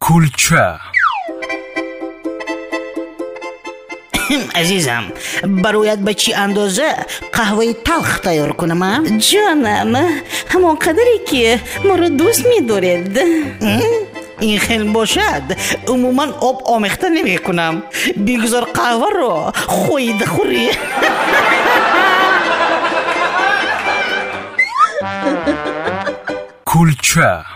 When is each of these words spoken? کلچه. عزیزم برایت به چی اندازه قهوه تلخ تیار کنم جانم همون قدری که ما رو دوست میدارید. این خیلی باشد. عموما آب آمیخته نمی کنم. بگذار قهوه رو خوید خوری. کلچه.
کلچه. 0.00 0.74
عزیزم 4.54 5.04
برایت 5.44 5.98
به 5.98 6.14
چی 6.14 6.34
اندازه 6.34 6.94
قهوه 7.32 7.72
تلخ 7.72 8.18
تیار 8.18 8.52
کنم 8.52 9.18
جانم 9.18 10.22
همون 10.48 10.74
قدری 10.74 11.18
که 11.30 11.60
ما 11.84 11.94
رو 11.94 12.08
دوست 12.08 12.46
میدارید. 12.46 13.20
این 14.40 14.58
خیلی 14.58 14.88
باشد. 14.88 15.42
عموما 15.88 16.26
آب 16.40 16.62
آمیخته 16.66 17.08
نمی 17.08 17.38
کنم. 17.38 17.82
بگذار 18.26 18.64
قهوه 18.64 19.06
رو 19.14 19.52
خوید 19.66 20.24
خوری. 20.24 20.70
کلچه. 26.64 27.53